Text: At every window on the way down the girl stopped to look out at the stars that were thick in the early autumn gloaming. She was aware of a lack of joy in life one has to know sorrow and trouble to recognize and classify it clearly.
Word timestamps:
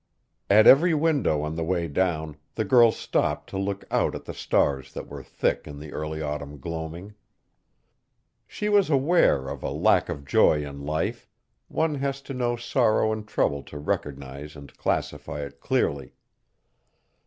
At 0.49 0.65
every 0.65 0.95
window 0.95 1.43
on 1.43 1.53
the 1.55 1.63
way 1.63 1.87
down 1.87 2.37
the 2.55 2.65
girl 2.65 2.91
stopped 2.91 3.51
to 3.51 3.57
look 3.59 3.85
out 3.91 4.15
at 4.15 4.25
the 4.25 4.33
stars 4.33 4.93
that 4.93 5.07
were 5.07 5.21
thick 5.21 5.67
in 5.67 5.77
the 5.77 5.93
early 5.93 6.23
autumn 6.23 6.57
gloaming. 6.59 7.13
She 8.47 8.67
was 8.67 8.89
aware 8.89 9.47
of 9.47 9.61
a 9.61 9.69
lack 9.69 10.09
of 10.09 10.25
joy 10.25 10.65
in 10.65 10.81
life 10.81 11.27
one 11.67 11.93
has 11.93 12.19
to 12.21 12.33
know 12.33 12.55
sorrow 12.55 13.11
and 13.13 13.27
trouble 13.27 13.61
to 13.61 13.77
recognize 13.77 14.55
and 14.55 14.75
classify 14.75 15.41
it 15.41 15.59
clearly. 15.59 16.13